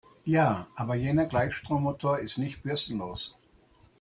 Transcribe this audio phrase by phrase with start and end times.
[0.25, 3.35] Ja, aber jener Gleichstrommotor ist nicht bürstenlos.